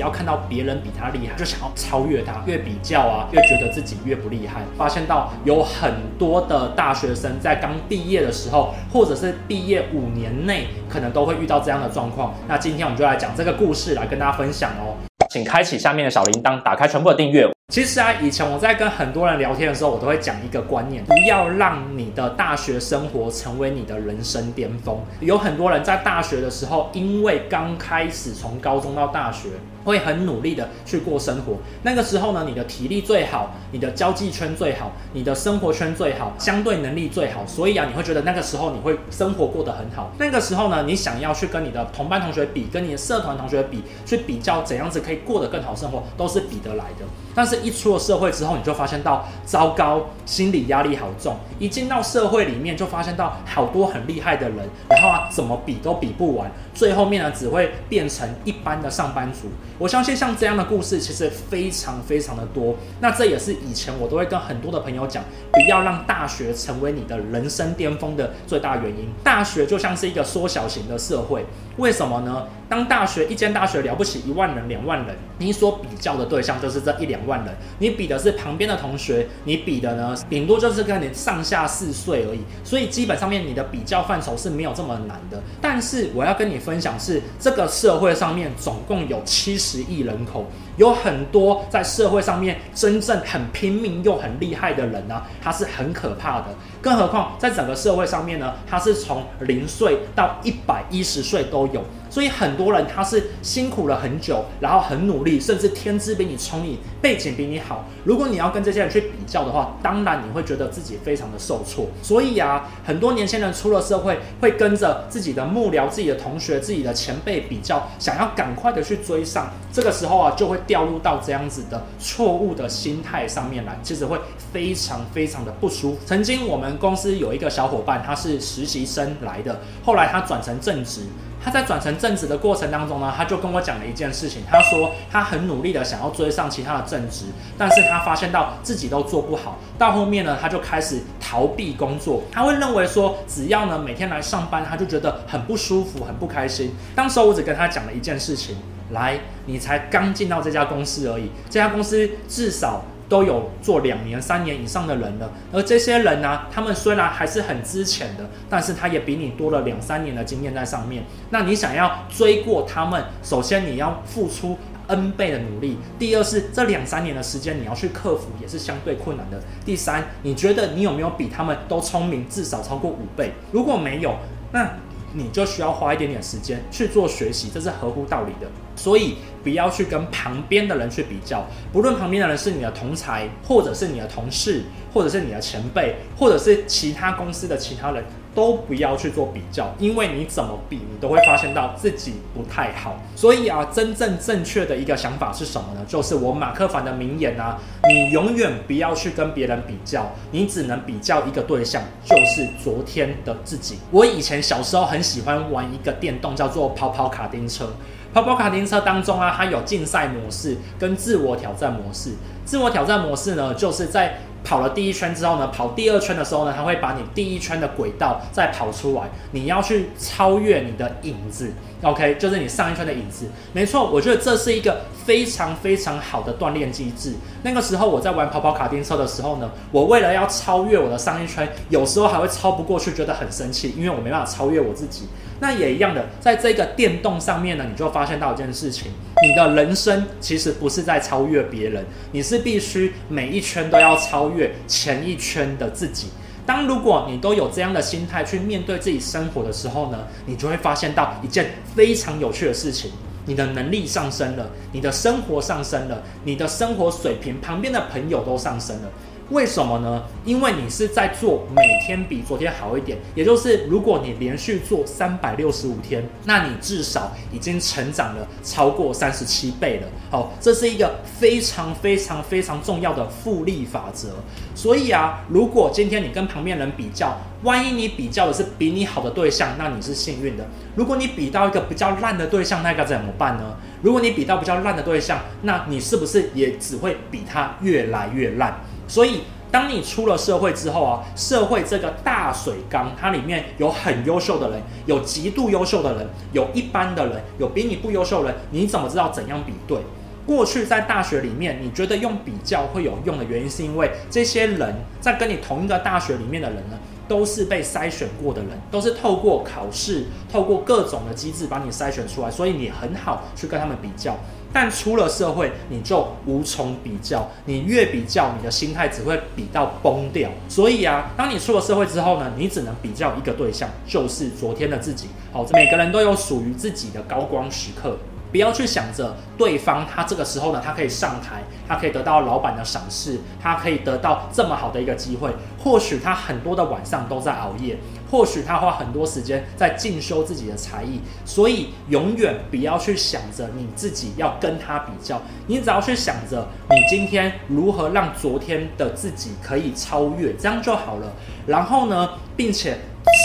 [0.00, 4.62] 要看到别人比他厉害，就想要超越他，越比较啊，越觉得自己越不厉害。
[4.76, 12.34] 发现到有很多的大学生在刚毕业的时候，或者是毕业五年内，可能都会遇到这样的状况。
[12.48, 14.96] 那今天我们就来讲这个故事，来跟大家分享哦。
[15.28, 17.48] 请开启下面的小铃铛，打开全部的订阅。
[17.70, 24.98] 其实啊，以前我在跟很多人聊天的时候，我都会讲一个观念：不要让你的大学生活成为你的人生巅峰。
[25.20, 29.50] 有很多人在大学的时候，因为刚开始从高中到大学，
[29.84, 31.58] 会很努力的去过生活。
[31.84, 37.46] 那个时候呢，你的体力最好，你的交际圈最好，你的生活圈最好，相对能力最好。
[37.46, 40.10] 所以啊，你会觉得那个时候你会生活过得很好。
[40.18, 47.06] 那个时候呢，你想要去跟你的同班同学比，跟你的社团同学比，去比较怎样子可以过得更好生活，都是比得来的。
[47.32, 51.36] 但是，一出了社会之后，你就发现到糟糕，心理压力好重。
[51.58, 59.48] 一进到社会里面，就发现到好多很厉害的人，然后啊，怎么比都比不完，最后面呢，只会变成一般的上班族。
[59.78, 62.74] 我相信像这样的故事其实非常非常的多。
[63.00, 69.08] 那这也是以前我都会跟很多的朋友讲，不要让大学成为你的人生巅峰的最大原因。
[69.22, 72.48] 大学就像是一个缩小型的社会，为什么呢？
[72.68, 77.20] 当大学一间大学了不起一万人、两万人，你所比较的对象就是这一两。
[77.26, 85.42] 万人，你比的是旁边的同学，你比的呢，顶多就是跟你上下四岁而已，所以基本上面你的比较范畴是没有这么难的。
[85.60, 96.46] 但是我要跟你分享是，这个社会上面总共有七十亿人口，有很多在社会上面真正很拼命又很厉害的人呢，他是很可怕的。
[96.82, 101.84] 更何况在整个社会上面呢，他是从零岁到一百一十岁都有。
[102.10, 107.84] 所以很多人他是辛苦了很久，然后很努力，甚至天资比你聪颖，背景比你好。
[108.04, 111.86] 如果你要跟这些人去比较的话，当然你会觉得自己非常的受挫。
[112.02, 119.50] 所以啊，很多年轻人出了社会，会跟着自己的幕僚、自己的同学、自己的前辈比较，想要赶快的去追上。
[119.72, 124.18] 这个时候啊，就会掉入到这样子的错误的心态上面来，其实会
[124.52, 125.98] 非常非常的不舒服。
[126.04, 131.02] 曾经我们公司有一个小伙伴，他是实习生来的，后来他转成正职。
[131.42, 134.42] 他在转成正职的过程当中呢，他就跟我讲了一件事情。
[134.50, 139.58] 他说他很努力的想要追上其他的正职，但是他发现到自己都做不好。
[139.78, 142.22] 到后面呢，他就开始逃避工作。
[142.30, 146.74] 他会认为说，只要呢每天来上班，他就觉得很不舒服、很不开心。
[146.94, 148.56] 当时我只跟他讲了一件事情：
[148.90, 152.84] 来，你才刚进到这家公司而已，这家公司至少。
[153.10, 161.02] 都有做两年、三年以上的人了，而这些人呢、他们虽然还是很资浅的，但是他也比你多了两三年的经验在上面。
[161.30, 164.56] 那你想要追过他们，首先你要付出
[164.86, 165.76] N 倍的努力。
[165.98, 169.42] 第二是这两三年的时间你要去克服，也是相对困难的。
[169.66, 173.32] 第三，你觉得你有没有比他们都聪明，至少超过五倍？
[173.50, 174.14] 如果没有，
[174.52, 174.70] 那。
[175.12, 178.50] 你就需要花一点点时间去做学习，这是合乎道理的。
[178.76, 184.62] 所以不要去跟旁边的人去比较，不论旁边的人是你的同才，或者是你的同事，
[184.92, 188.04] 或者是你的前辈，或者是其他公司的其他人。
[188.34, 192.98] 都不要去做比较，因为你怎么比，你都会发现到自己不太好。
[193.16, 195.80] 所以啊，真正正确的一个想法是什么呢？
[195.86, 197.58] 就是我马克凡的名言啊，
[197.88, 203.78] 你永远不要去跟别人比较，你只能比较一个对象，就是昨天的自己。
[203.90, 207.70] 我以前小时候很喜欢玩一个电动，叫做跑跑卡丁车。
[208.12, 212.10] 跑跑卡丁车当中啊，它有竞赛模式跟自我挑战模式。
[212.44, 219.02] 自我挑战模式呢，就是在跑了第一圈之后呢，跑第二圈的时候呢，它会把你第一圈的轨道再跑出来，
[219.32, 221.52] 你要去超越你的影子
[221.82, 223.26] ，OK，就是你上一圈的影子。
[223.52, 227.14] 没错，我觉得这是一个非常非常好的锻炼机制。
[227.42, 235.08] 那个时候我在玩跑跑卡丁车的时候呢，我为了要超越我的上一圈，有时候还会超不过去，觉得很生气，因为我没办法超越我自己。
[235.40, 238.92] 那也一样的，在这个电动上面呢，你就发现到一件事情，
[239.22, 246.08] 你的人生其实不是在超越别人，你是必须每一圈都要超越前一圈的自己。
[246.44, 252.90] 当如果你都有这样的心态去面对自己生活的时候呢，你就会发现到一件非常有趣的事情，
[253.26, 258.90] 你的能力上升了，你的生活上升了，你的生活水平，旁边的朋友都上升了。
[259.30, 260.02] 为什么呢？
[260.24, 269.88] 因为你是在做每天比昨天好一点，也就是如果你连续做三百六十五天，那你至少已经成长了超过三十七倍了。
[270.10, 274.16] 好，这是一个非常非常非常重要的复利法则。
[274.54, 280.44] 所以啊，如果今天你跟旁边人比较，万一你比较的是比你好的对象，那你是幸运的。
[280.74, 283.56] 如果你比到一个比较烂的对象，那该怎么办呢？
[283.80, 288.60] 如果你比到比较烂的对象，那你是不是也只会比他越来越烂？
[288.90, 289.20] 所以
[289.52, 299.78] 当你出了社会之后啊，社会这个大水缸，它里面有很优秀的人，有极度优秀的人，有一般的人，有比你不优秀的人，你怎么知道怎样比对？
[300.26, 306.76] 过去在大学里面，你觉得用比较会有用的原因，是因为这些人在跟你同一个大学里面的人呢，
[307.10, 314.16] 都是被筛选过的人，都是透过考试、透过各种的机制把你筛选出来，所以你很好去跟他们比较。
[314.52, 320.30] 但出了社会，你就无从比较，你越比较，你的心态只会比到崩掉。
[320.48, 325.08] 所以啊，当你出了社会之后呢，你只能比较一个对象，就是昨天的自己。
[325.32, 327.96] 好，每个人都有属于自己的高光时刻。
[328.30, 335.30] 不要去想着对方，他这个时候呢，他可以上台，他可以得到老板的赏识，他可以得到这么好的一个机会。
[335.62, 337.76] 或许他很多的晚上都在熬夜，
[338.10, 341.00] 或许他花很多时间在进修自己的才艺。
[341.24, 351.12] 所以永远不要去想着你自己要跟他比较，你只要去想着你今天如何让昨天的自己可以超越，这样就好了。
[351.46, 352.78] 然后呢，并且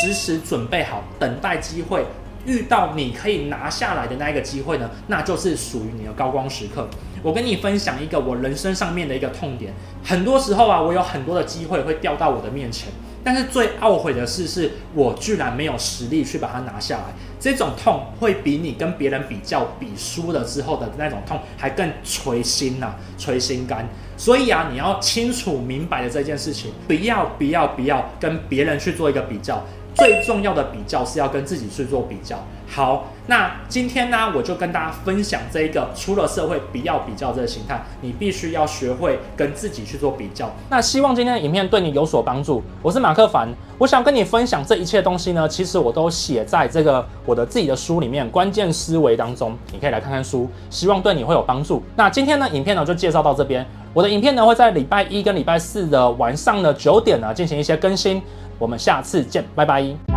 [0.04, 2.06] 时时准备好，等待机会。
[2.46, 6.88] 遇到你可以拿下来的那一个机会呢，那就是属于你的高光时刻。
[7.22, 9.74] 我跟你分享一个我人生上面的一个痛点。
[10.04, 12.90] 很多时候啊，我有很多的机会会掉到我的面前，
[13.24, 17.06] 但是最懊悔的事是我居然没有实力去把它拿下来。
[17.40, 23.88] 这种痛会比你跟别人比较比输了之后的那种痛还更捶心呐、啊，捶心肝。
[24.18, 29.64] 所以啊，你要清楚明白的这件事情，不要不要不要跟别人去做一个比较。
[29.96, 32.38] 最重要的比较是要跟自己去做比较。
[32.68, 40.52] 好，那今天呢，我就跟大家分享这一个出了社会不要比较这个心态，你必须要学会跟自己去做比较。
[40.70, 42.62] 那希望今天的影片对你有所帮助。
[42.82, 43.48] 我是马克凡，
[43.78, 51.82] 我想跟你分享这一切东西呢，其实我都写在这个我的自己的书里面，关键思维当中，你可以来看看书，希望对你会有帮助。
[51.96, 53.66] 那今天呢，影片呢就介绍到这边。
[53.96, 58.22] 我的影片呢会在礼拜一跟礼拜四的晚上的九点呢进行一些更新。
[58.60, 60.15] 我们下次见，拜拜。